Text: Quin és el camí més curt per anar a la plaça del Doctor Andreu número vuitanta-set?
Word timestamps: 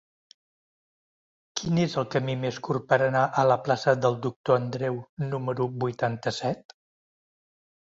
Quin 1.61 1.81
és 1.83 1.93
el 2.03 2.07
camí 2.15 2.35
més 2.47 2.59
curt 2.69 2.89
per 2.95 3.01
anar 3.09 3.23
a 3.43 3.45
la 3.53 3.61
plaça 3.69 3.97
del 4.03 4.21
Doctor 4.27 4.61
Andreu 4.65 5.01
número 5.31 5.73
vuitanta-set? 5.89 6.81